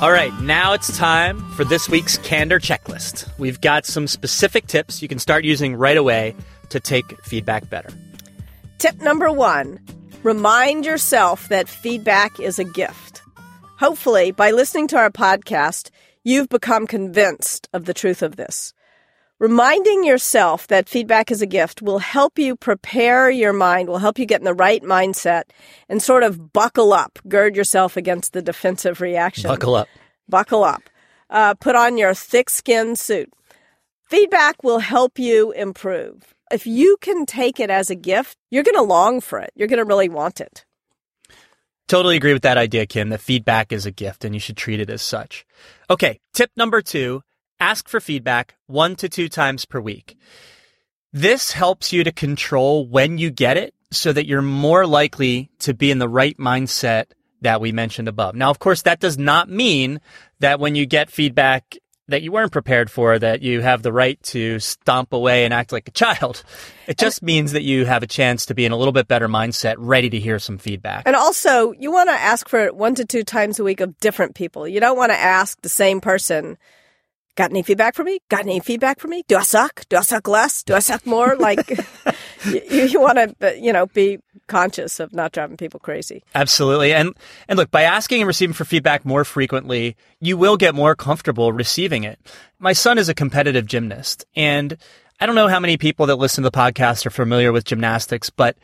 All 0.00 0.12
right, 0.12 0.32
now 0.42 0.74
it's 0.74 0.96
time 0.96 1.40
for 1.54 1.64
this 1.64 1.88
week's 1.88 2.18
Candor 2.18 2.60
Checklist. 2.60 3.28
We've 3.36 3.60
got 3.60 3.84
some 3.84 4.06
specific 4.06 4.68
tips 4.68 5.02
you 5.02 5.08
can 5.08 5.18
start 5.18 5.44
using 5.44 5.74
right 5.74 5.96
away 5.96 6.36
to 6.68 6.78
take 6.78 7.20
feedback 7.24 7.68
better. 7.68 7.88
Tip 8.78 9.00
number 9.02 9.32
one 9.32 9.80
remind 10.22 10.86
yourself 10.86 11.48
that 11.48 11.68
feedback 11.68 12.38
is 12.38 12.58
a 12.60 12.64
gift. 12.64 13.17
Hopefully, 13.78 14.32
by 14.32 14.50
listening 14.50 14.88
to 14.88 14.96
our 14.96 15.10
podcast, 15.10 15.90
you've 16.24 16.48
become 16.48 16.84
convinced 16.84 17.68
of 17.72 17.84
the 17.84 17.94
truth 17.94 18.22
of 18.22 18.34
this. 18.34 18.74
Reminding 19.38 20.02
yourself 20.02 20.66
that 20.66 20.88
feedback 20.88 21.30
is 21.30 21.40
a 21.42 21.46
gift 21.46 21.80
will 21.80 22.00
help 22.00 22.40
you 22.40 22.56
prepare 22.56 23.30
your 23.30 23.52
mind, 23.52 23.88
will 23.88 23.98
help 23.98 24.18
you 24.18 24.26
get 24.26 24.40
in 24.40 24.44
the 24.44 24.52
right 24.52 24.82
mindset 24.82 25.44
and 25.88 26.02
sort 26.02 26.24
of 26.24 26.52
buckle 26.52 26.92
up, 26.92 27.20
gird 27.28 27.54
yourself 27.54 27.96
against 27.96 28.32
the 28.32 28.42
defensive 28.42 29.00
reaction. 29.00 29.48
Buckle 29.48 29.76
up. 29.76 29.88
Buckle 30.28 30.64
up. 30.64 30.82
Uh, 31.30 31.54
put 31.54 31.76
on 31.76 31.96
your 31.96 32.14
thick 32.14 32.50
skin 32.50 32.96
suit. 32.96 33.32
Feedback 34.08 34.64
will 34.64 34.80
help 34.80 35.20
you 35.20 35.52
improve. 35.52 36.34
If 36.50 36.66
you 36.66 36.96
can 37.00 37.26
take 37.26 37.60
it 37.60 37.70
as 37.70 37.90
a 37.90 37.94
gift, 37.94 38.38
you're 38.50 38.64
going 38.64 38.74
to 38.74 38.82
long 38.82 39.20
for 39.20 39.38
it. 39.38 39.52
You're 39.54 39.68
going 39.68 39.78
to 39.78 39.84
really 39.84 40.08
want 40.08 40.40
it. 40.40 40.64
Totally 41.88 42.16
agree 42.16 42.34
with 42.34 42.42
that 42.42 42.58
idea, 42.58 42.86
Kim, 42.86 43.08
that 43.08 43.20
feedback 43.20 43.72
is 43.72 43.86
a 43.86 43.90
gift 43.90 44.24
and 44.24 44.34
you 44.34 44.40
should 44.40 44.58
treat 44.58 44.78
it 44.78 44.90
as 44.90 45.00
such. 45.00 45.46
Okay, 45.88 46.20
tip 46.34 46.50
number 46.56 46.82
two 46.82 47.22
ask 47.60 47.88
for 47.88 47.98
feedback 47.98 48.54
one 48.66 48.94
to 48.96 49.08
two 49.08 49.28
times 49.28 49.64
per 49.64 49.80
week. 49.80 50.16
This 51.12 51.52
helps 51.52 51.92
you 51.92 52.04
to 52.04 52.12
control 52.12 52.86
when 52.86 53.18
you 53.18 53.30
get 53.30 53.56
it 53.56 53.74
so 53.90 54.12
that 54.12 54.26
you're 54.26 54.42
more 54.42 54.86
likely 54.86 55.50
to 55.60 55.72
be 55.74 55.90
in 55.90 55.98
the 55.98 56.08
right 56.08 56.36
mindset 56.36 57.06
that 57.40 57.60
we 57.60 57.72
mentioned 57.72 58.06
above. 58.06 58.34
Now, 58.34 58.50
of 58.50 58.58
course, 58.58 58.82
that 58.82 59.00
does 59.00 59.16
not 59.16 59.48
mean 59.48 60.00
that 60.40 60.60
when 60.60 60.74
you 60.74 60.84
get 60.84 61.10
feedback 61.10 61.78
that 62.08 62.22
you 62.22 62.32
weren't 62.32 62.52
prepared 62.52 62.90
for, 62.90 63.18
that 63.18 63.42
you 63.42 63.60
have 63.60 63.82
the 63.82 63.92
right 63.92 64.20
to 64.24 64.58
stomp 64.58 65.12
away 65.12 65.44
and 65.44 65.54
act 65.54 65.72
like 65.72 65.88
a 65.88 65.92
child. 65.92 66.42
It 66.86 66.96
just 66.98 67.22
means 67.22 67.52
that 67.52 67.62
you 67.62 67.84
have 67.84 68.02
a 68.02 68.06
chance 68.06 68.46
to 68.46 68.54
be 68.54 68.64
in 68.64 68.72
a 68.72 68.76
little 68.76 68.92
bit 68.92 69.08
better 69.08 69.28
mindset, 69.28 69.74
ready 69.78 70.08
to 70.10 70.18
hear 70.18 70.38
some 70.38 70.58
feedback. 70.58 71.02
And 71.06 71.14
also, 71.14 71.72
you 71.72 71.92
want 71.92 72.08
to 72.08 72.14
ask 72.14 72.48
for 72.48 72.60
it 72.64 72.74
one 72.74 72.94
to 72.94 73.04
two 73.04 73.24
times 73.24 73.60
a 73.60 73.64
week 73.64 73.80
of 73.80 73.98
different 74.00 74.34
people. 74.34 74.66
You 74.66 74.80
don't 74.80 74.96
want 74.96 75.12
to 75.12 75.18
ask 75.18 75.60
the 75.60 75.68
same 75.68 76.00
person, 76.00 76.56
Got 77.38 77.50
any 77.50 77.62
feedback 77.62 77.94
for 77.94 78.02
me? 78.02 78.18
Got 78.28 78.40
any 78.40 78.58
feedback 78.58 78.98
for 78.98 79.06
me? 79.06 79.22
Do 79.28 79.36
I 79.36 79.42
suck? 79.42 79.84
Do 79.88 79.96
I 79.96 80.00
suck 80.00 80.26
less? 80.26 80.64
Do 80.64 80.74
I 80.74 80.80
suck 80.80 81.06
more? 81.06 81.36
Like, 81.38 81.68
you, 82.44 82.84
you 82.84 83.00
want 83.00 83.18
to, 83.18 83.48
uh, 83.48 83.52
you 83.52 83.72
know, 83.72 83.86
be 83.86 84.18
conscious 84.46 85.00
of 85.00 85.12
not 85.12 85.32
driving 85.32 85.56
people 85.56 85.80
crazy. 85.80 86.22
Absolutely. 86.34 86.92
And 86.92 87.14
and 87.48 87.58
look, 87.58 87.70
by 87.70 87.82
asking 87.82 88.20
and 88.20 88.26
receiving 88.26 88.54
for 88.54 88.64
feedback 88.64 89.04
more 89.04 89.24
frequently, 89.24 89.96
you 90.20 90.36
will 90.36 90.56
get 90.56 90.74
more 90.74 90.94
comfortable 90.94 91.52
receiving 91.52 92.04
it. 92.04 92.18
My 92.58 92.72
son 92.72 92.98
is 92.98 93.08
a 93.08 93.14
competitive 93.14 93.66
gymnast, 93.66 94.24
and 94.34 94.76
I 95.20 95.26
don't 95.26 95.34
know 95.34 95.48
how 95.48 95.60
many 95.60 95.76
people 95.76 96.06
that 96.06 96.16
listen 96.16 96.44
to 96.44 96.50
the 96.50 96.56
podcast 96.56 97.06
are 97.06 97.10
familiar 97.10 97.52
with 97.52 97.64
gymnastics, 97.64 98.30
but 98.30 98.56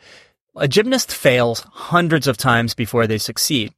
a 0.55 0.67
gymnast 0.67 1.11
fails 1.11 1.59
hundreds 1.71 2.27
of 2.27 2.37
times 2.37 2.73
before 2.73 3.07
they 3.07 3.17
succeed. 3.17 3.73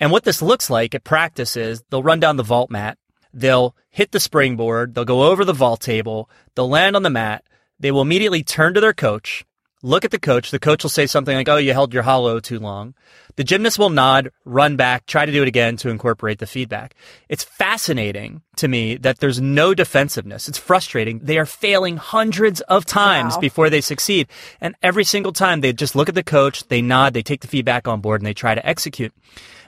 And 0.00 0.10
what 0.10 0.24
this 0.24 0.42
looks 0.42 0.68
like 0.70 0.94
at 0.94 1.04
practice 1.04 1.56
is 1.56 1.82
they'll 1.90 2.02
run 2.02 2.20
down 2.20 2.36
the 2.36 2.42
vault 2.42 2.70
mat, 2.70 2.98
they'll 3.32 3.76
hit 3.90 4.12
the 4.12 4.20
springboard, 4.20 4.94
they'll 4.94 5.04
go 5.04 5.24
over 5.24 5.44
the 5.44 5.52
vault 5.52 5.80
table, 5.80 6.28
they'll 6.54 6.68
land 6.68 6.96
on 6.96 7.02
the 7.02 7.10
mat, 7.10 7.44
they 7.78 7.90
will 7.90 8.02
immediately 8.02 8.42
turn 8.42 8.74
to 8.74 8.80
their 8.80 8.94
coach, 8.94 9.44
look 9.82 10.04
at 10.04 10.10
the 10.10 10.18
coach. 10.18 10.50
The 10.50 10.58
coach 10.58 10.82
will 10.82 10.90
say 10.90 11.06
something 11.06 11.36
like, 11.36 11.48
Oh, 11.48 11.56
you 11.58 11.72
held 11.72 11.92
your 11.94 12.02
hollow 12.02 12.40
too 12.40 12.58
long. 12.58 12.94
The 13.36 13.44
gymnast 13.44 13.78
will 13.78 13.90
nod, 13.90 14.30
run 14.46 14.76
back, 14.76 15.04
try 15.04 15.26
to 15.26 15.32
do 15.32 15.42
it 15.42 15.48
again 15.48 15.76
to 15.78 15.90
incorporate 15.90 16.38
the 16.38 16.46
feedback. 16.46 16.94
It's 17.28 17.44
fascinating 17.44 18.40
to 18.56 18.66
me 18.66 18.96
that 18.96 19.18
there's 19.18 19.40
no 19.40 19.74
defensiveness. 19.74 20.48
It's 20.48 20.56
frustrating. 20.56 21.18
They 21.18 21.36
are 21.36 21.44
failing 21.44 21.98
hundreds 21.98 22.62
of 22.62 22.86
times 22.86 23.34
Wow. 23.34 23.40
before 23.40 23.68
they 23.68 23.82
succeed. 23.82 24.28
And 24.60 24.74
every 24.82 25.04
single 25.04 25.32
time 25.32 25.60
they 25.60 25.74
just 25.74 25.94
look 25.94 26.08
at 26.08 26.14
the 26.14 26.22
coach, 26.24 26.66
they 26.68 26.80
nod, 26.80 27.12
they 27.12 27.22
take 27.22 27.42
the 27.42 27.46
feedback 27.48 27.86
on 27.86 28.00
board 28.00 28.22
and 28.22 28.26
they 28.26 28.32
try 28.34 28.54
to 28.54 28.66
execute. 28.66 29.12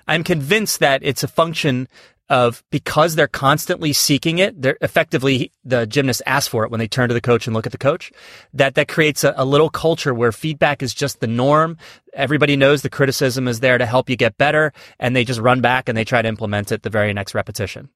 I'm 0.07 0.25
convinced 0.25 0.81
that 0.81 1.03
it's 1.03 1.23
a 1.23 1.29
function 1.29 1.87
of 2.29 2.63
because 2.71 3.15
they're 3.15 3.27
constantly 3.27 3.93
seeking 3.93 4.39
it, 4.39 4.61
they're 4.61 4.77
effectively 4.81 5.53
the 5.65 5.87
gymnast 5.87 6.23
asks 6.27 6.49
for 6.49 6.65
it 6.65 6.71
when 6.71 6.79
they 6.79 6.89
turn 6.89 7.09
to 7.09 7.15
the 7.15 7.21
coach 7.21 7.47
and 7.47 7.55
look 7.55 7.67
at 7.67 7.73
the 7.73 7.79
coach. 7.79 8.13
That 8.53 8.75
that 8.75 8.89
creates 8.89 9.25
a, 9.25 9.35
a 9.37 9.45
little 9.45 9.71
culture 9.71 10.13
where 10.13 10.33
feedback 10.33 10.83
is 10.83 10.95
just 10.95 11.21
the 11.21 11.27
norm. 11.27 11.79
Everybody 12.13 12.57
knows 12.57 12.83
the 12.83 12.91
criticism 12.91 13.49
is 13.49 13.61
there 13.61 13.79
to 13.79 13.87
help 13.87 14.11
you 14.11 14.17
get 14.17 14.37
better, 14.37 14.73
and 14.99 15.15
they 15.15 15.25
just 15.25 15.41
run 15.41 15.61
back 15.61 15.89
and 15.89 15.97
they 15.97 16.05
try 16.05 16.23
to 16.23 16.29
implement 16.29 16.73
it 16.73 16.83
the 16.83 16.91
very 16.91 17.13
next 17.13 17.35
repetition. 17.35 17.89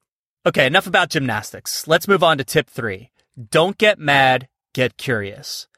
Okay, 0.45 0.67
enough 0.67 0.87
about 0.87 1.11
gymnastics. 1.11 1.87
Let's 1.87 2.09
move 2.09 2.25
on 2.25 2.39
to 2.39 2.45
tip 2.45 2.69
three. 2.69 3.11
Don't 3.51 3.79
get 3.79 3.99
mad, 3.99 4.49
get 4.73 4.97
curious. 4.97 5.69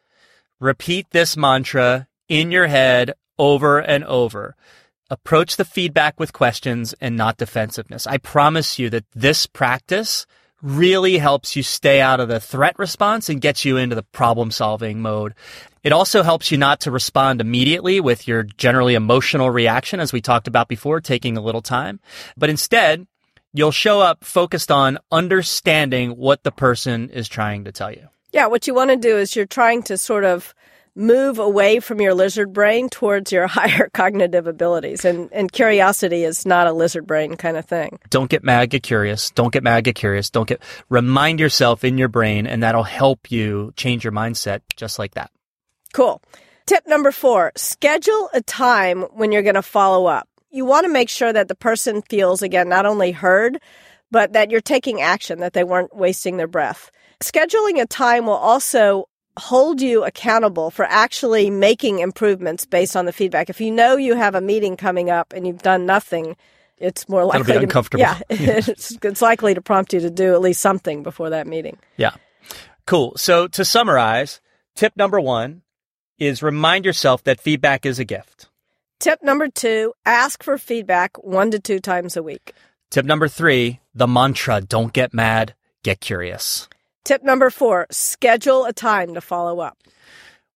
Repeat 0.61 1.09
this 1.11 1.37
mantra 1.37 2.09
in 2.29 2.51
your 2.51 2.69
head 2.69 3.13
over 3.39 3.79
and 3.79 4.05
over 4.05 4.57
approach 5.11 5.57
the 5.57 5.65
feedback 5.65 6.19
with 6.19 6.33
questions 6.33 6.95
and 7.01 7.17
not 7.17 7.37
defensiveness. 7.37 8.07
I 8.07 8.19
promise 8.19 8.79
you 8.79 8.91
that 8.91 9.05
this 9.15 9.47
practice 9.47 10.27
really 10.63 11.19
helps 11.19 11.57
you 11.57 11.63
stay 11.63 12.01
out 12.01 12.21
of 12.21 12.29
the 12.29 12.41
threat 12.41 12.79
response 12.79 13.29
and 13.29 13.41
gets 13.41 13.65
you 13.65 13.77
into 13.77 13.95
the 13.95 14.03
problem 14.03 14.51
solving 14.51 15.01
mode. 15.01 15.35
It 15.83 15.93
also 15.93 16.23
helps 16.23 16.51
you 16.51 16.57
not 16.57 16.81
to 16.81 16.91
respond 16.91 17.43
immediately 17.43 18.01
with 18.01 18.27
your 18.27 18.45
generally 18.45 18.95
emotional 18.95 19.51
reaction, 19.51 20.01
as 20.01 20.13
we 20.13 20.23
talked 20.23 20.49
about 20.49 20.69
before, 20.69 21.03
taking 21.03 21.37
a 21.37 21.43
little 21.43 21.61
time, 21.61 22.01
but 22.37 22.49
instead, 22.49 23.07
you'll 23.53 23.71
show 23.71 24.01
up 24.01 24.25
focused 24.25 24.71
on 24.71 24.99
understanding 25.13 26.13
what 26.13 26.43
the 26.43 26.51
person 26.51 27.11
is 27.11 27.29
trying 27.29 27.65
to 27.65 27.73
tell 27.73 27.93
you. 27.93 28.09
Yeah, 28.33 28.47
what 28.47 28.67
you 28.67 28.75
want 28.75 28.91
to 28.91 28.97
do 28.97 29.17
is 29.17 29.37
you're 29.37 29.47
trying 29.47 29.83
to 29.85 29.99
sort 29.99 30.25
of 30.25 30.55
move 30.95 31.39
away 31.39 31.81
from 31.81 32.01
your 32.01 32.15
lizard 32.15 32.53
brain 32.53 32.89
towards 32.89 33.33
your 33.33 33.47
higher 33.49 33.89
cognitive 33.93 34.47
abilities. 34.47 35.05
And, 35.05 35.29
and 35.33 35.51
curiosity 35.51 36.25
is 36.25 36.47
not 36.47 36.67
a 36.67 36.73
lizard 36.73 37.07
brain 37.07 37.37
kind 37.37 37.57
of 37.57 37.65
thing. 37.65 37.99
Don't 38.11 38.31
get 38.31 38.45
mad, 38.45 38.71
get 38.71 38.83
curious. 38.83 39.31
Don't 39.31 39.53
get 39.53 39.63
mad, 39.63 39.85
get 39.85 39.95
curious. 39.95 40.31
Don't 40.31 40.49
get, 40.49 40.63
remind 40.89 41.41
yourself 41.41 41.85
in 41.85 41.99
your 41.99 42.09
brain, 42.09 42.47
and 42.47 42.63
that'll 42.63 42.85
help 42.85 43.31
you 43.31 43.73
change 43.77 44.05
your 44.05 44.13
mindset 44.13 44.61
just 44.77 44.99
like 44.99 45.15
that. 45.15 45.31
Cool. 45.93 46.23
Tip 46.67 46.87
number 46.87 47.13
four 47.13 47.53
schedule 47.57 48.31
a 48.33 48.41
time 48.41 49.03
when 49.13 49.33
you're 49.33 49.43
going 49.43 49.55
to 49.55 49.63
follow 49.63 50.07
up. 50.07 50.29
You 50.51 50.65
want 50.65 50.85
to 50.85 50.93
make 50.93 51.09
sure 51.09 51.33
that 51.33 51.49
the 51.49 51.55
person 51.55 52.01
feels, 52.03 52.41
again, 52.41 52.69
not 52.69 52.87
only 52.87 53.11
heard, 53.13 53.61
but 54.11 54.33
that 54.33 54.51
you're 54.51 54.61
taking 54.61 55.01
action, 55.01 55.41
that 55.41 55.53
they 55.53 55.65
weren't 55.65 55.95
wasting 55.95 56.37
their 56.37 56.47
breath. 56.47 56.91
Scheduling 57.21 57.81
a 57.81 57.87
time 57.87 58.27
will 58.27 58.35
also 58.35 59.09
hold 59.39 59.81
you 59.81 60.05
accountable 60.05 60.71
for 60.71 60.85
actually 60.85 61.51
making 61.51 61.99
improvements 61.99 62.65
based 62.65 62.97
on 62.97 63.05
the 63.05 63.13
feedback. 63.13 63.51
If 63.51 63.61
you 63.61 63.71
know 63.71 63.97
you 63.97 64.15
have 64.15 64.35
a 64.35 64.41
meeting 64.41 64.77
coming 64.77 65.11
up 65.11 65.33
and 65.33 65.47
you've 65.47 65.63
done 65.63 65.87
nothing, 65.87 66.37
it's 66.79 67.09
more 67.09 67.25
likely 67.25 67.43
That'll 67.43 67.61
be 67.61 67.65
uncomfortable. 67.65 68.05
To, 68.05 68.11
yeah, 68.11 68.21
it's, 68.69 68.97
it's 69.03 69.23
likely 69.23 69.55
to 69.55 69.61
prompt 69.61 69.93
you 69.93 70.01
to 70.01 70.11
do 70.11 70.35
at 70.35 70.41
least 70.41 70.61
something 70.61 71.03
before 71.03 71.31
that 71.31 71.47
meeting. 71.47 71.79
Yeah. 71.97 72.15
Cool. 72.87 73.15
So 73.17 73.49
to 73.49 73.65
summarize, 73.65 74.41
tip 74.75 74.93
number 74.97 75.21
one 75.21 75.63
is 76.19 76.43
remind 76.43 76.85
yourself 76.85 77.25
that 77.25 77.41
feedback 77.41 77.87
is 77.87 77.99
a 77.99 78.05
gift. 78.05 78.49
Tip 79.01 79.23
number 79.23 79.49
two, 79.49 79.93
ask 80.07 80.43
for 80.43 80.57
feedback 80.59 81.23
one 81.23 81.51
to 81.51 81.59
two 81.59 81.81
times 81.81 82.17
a 82.17 82.23
week. 82.23 82.55
Tip 82.91 83.05
number 83.05 83.29
three, 83.29 83.81
the 83.95 84.07
mantra 84.07 84.61
don't 84.61 84.93
get 84.93 85.13
mad, 85.13 85.55
get 85.83 86.01
curious. 86.01 86.69
Tip 87.05 87.23
number 87.23 87.51
four 87.51 87.87
schedule 87.91 88.65
a 88.65 88.73
time 88.73 89.15
to 89.15 89.21
follow 89.21 89.61
up. 89.61 89.79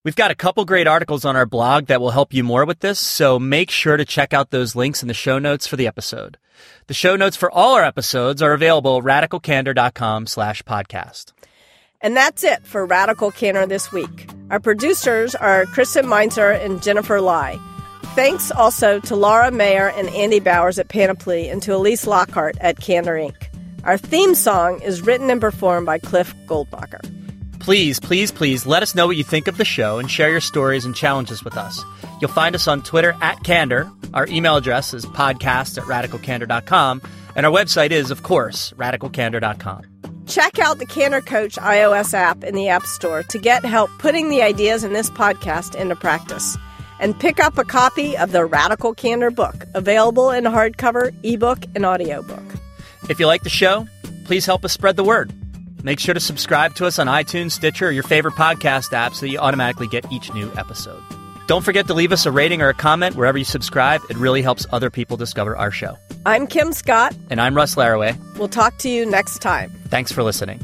We've 0.05 0.17
got 0.17 0.31
a 0.31 0.35
couple 0.35 0.64
great 0.64 0.87
articles 0.87 1.25
on 1.25 1.37
our 1.37 1.45
blog 1.45 1.87
that 1.87 2.00
will 2.00 2.12
help 2.12 2.33
you 2.33 2.43
more 2.43 2.64
with 2.64 2.81
this, 2.81 2.99
so 2.99 3.38
make 3.38 3.71
sure 3.71 3.97
to 3.97 4.05
check 4.05 4.33
out 4.33 4.50
those 4.50 4.75
links 4.75 5.02
in 5.02 5.09
the 5.09 5.14
show 5.14 5.38
notes 5.38 5.67
for 5.67 5.76
the 5.76 5.87
episode. 5.87 6.38
The 6.87 6.95
show 6.95 7.17
notes 7.17 7.37
for 7.37 7.50
all 7.50 7.75
our 7.75 7.85
episodes 7.85 8.40
are 8.40 8.55
available 8.55 8.97
at 8.97 9.05
radicalcandor.com 9.05 10.26
slash 10.26 10.62
podcast. 10.62 11.33
And 12.00 12.17
that's 12.17 12.45
it 12.45 12.64
for 12.64 12.87
Radical 12.87 13.31
Candor 13.33 13.67
this 13.67 13.93
week. 13.93 14.31
Our 14.50 14.61
producers 14.61 15.35
are 15.35 15.67
Kristen 15.67 16.07
Meinzer 16.07 16.50
and 16.50 16.83
Jennifer 16.83 17.21
Lai. 17.21 17.59
Thanks 18.14 18.50
also 18.50 19.00
to 19.00 19.17
Laura 19.17 19.50
Mayer 19.50 19.90
and 19.90 20.09
Andy 20.11 20.40
Bowers 20.40 20.78
at 20.78 20.88
Panoply 20.88 21.49
and 21.49 21.62
to 21.64 21.75
Elise 21.75 22.07
Lockhart 22.07 22.57
at 22.61 22.81
Candor 22.81 23.17
Inc. 23.17 23.48
Our 23.85 23.97
theme 23.97 24.35
song 24.35 24.80
is 24.82 25.02
written 25.02 25.30
and 25.30 25.40
performed 25.40 25.87
by 25.87 25.99
Cliff 25.99 26.35
Goldmacher. 26.47 27.00
Please, 27.61 28.00
please, 28.00 28.32
please 28.32 28.66
let 28.66 28.82
us 28.82 28.94
know 28.94 29.06
what 29.06 29.16
you 29.16 29.25
think 29.25 29.47
of 29.47 29.56
the 29.56 29.64
show 29.64 29.99
and 29.99 30.11
share 30.11 30.30
your 30.30 30.40
stories 30.40 30.85
and 30.85 30.94
challenges 30.94 31.44
with 31.44 31.56
us. 31.56 31.85
You'll 32.20 32.30
find 32.30 32.54
us 32.54 32.66
on 32.66 32.82
Twitter 32.82 33.14
at 33.20 33.42
Candor. 33.44 33.90
Our 34.14 34.26
email 34.26 34.56
address 34.56 34.94
is 34.94 35.04
podcast 35.04 35.78
at 35.78 35.85
radicalcandor.com. 35.85 37.02
And 37.37 37.47
our 37.47 37.52
website 37.52 37.90
is, 37.90 38.11
of 38.11 38.23
course, 38.23 38.73
radicalcandor.com. 38.76 39.82
Check 40.26 40.58
out 40.58 40.78
the 40.78 40.87
Candor 40.87 41.20
Coach 41.20 41.56
iOS 41.56 42.14
app 42.14 42.42
in 42.42 42.54
the 42.54 42.68
App 42.68 42.85
Store 42.85 43.23
to 43.25 43.38
get 43.38 43.64
help 43.64 43.90
putting 43.99 44.28
the 44.28 44.42
ideas 44.42 44.82
in 44.82 44.92
this 44.92 45.08
podcast 45.11 45.75
into 45.75 45.94
practice. 45.94 46.56
And 47.00 47.18
pick 47.18 47.38
up 47.38 47.56
a 47.58 47.64
copy 47.64 48.16
of 48.16 48.32
the 48.32 48.44
Radical 48.44 48.92
Candor 48.92 49.30
book, 49.30 49.66
available 49.75 50.30
in 50.30 50.44
hardcover, 50.44 51.14
ebook, 51.23 51.64
and 51.76 51.87
audiobook. 51.87 52.58
If 53.09 53.19
you 53.19 53.27
like 53.27 53.43
the 53.43 53.50
show, 53.50 53.87
please 54.25 54.45
help 54.45 54.65
us 54.65 54.73
spread 54.73 54.97
the 54.97 55.05
word. 55.05 55.33
Make 55.83 56.00
sure 56.00 56.15
to 56.15 56.21
subscribe 56.21 56.75
to 56.77 56.87
us 56.87 56.99
on 56.99 57.07
iTunes, 57.07 57.53
Stitcher, 57.53 57.88
or 57.88 57.91
your 57.91 58.03
favorite 58.03 58.35
podcast 58.35 58.93
app 58.93 59.15
so 59.15 59.27
you 59.27 59.38
automatically 59.38 59.87
get 59.87 60.11
each 60.12 60.33
new 60.35 60.53
episode. 60.57 61.03
Don't 61.47 61.65
forget 61.65 61.87
to 61.87 61.95
leave 61.95 62.12
us 62.12 62.27
a 62.27 62.31
rating 62.33 62.61
or 62.61 62.69
a 62.69 62.75
comment 62.75 63.17
wherever 63.17 63.38
you 63.38 63.45
subscribe. 63.45 64.03
It 64.11 64.19
really 64.19 64.43
helps 64.43 64.67
other 64.71 64.91
people 64.91 65.17
discover 65.17 65.57
our 65.57 65.71
show. 65.71 65.97
I'm 66.27 66.47
Kim 66.47 66.73
Scott. 66.73 67.17
And 67.31 67.41
I'm 67.41 67.57
Russ 67.57 67.77
Laraway. 67.77 68.19
We'll 68.37 68.49
talk 68.49 68.77
to 68.79 68.91
you 68.91 69.07
next 69.07 69.38
time. 69.38 69.71
Thanks 69.88 70.12
for 70.12 70.23
listening. 70.23 70.61